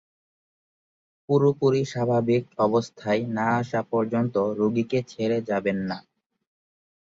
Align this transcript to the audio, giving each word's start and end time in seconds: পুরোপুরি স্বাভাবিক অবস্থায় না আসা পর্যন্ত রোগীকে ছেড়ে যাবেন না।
পুরোপুরি 1.29 1.81
স্বাভাবিক 1.85 2.43
অবস্থায় 2.59 3.23
না 3.37 3.47
আসা 3.59 3.81
পর্যন্ত 3.91 4.35
রোগীকে 4.59 4.99
ছেড়ে 5.07 5.37
যাবেন 5.49 5.77
না। 5.89 5.97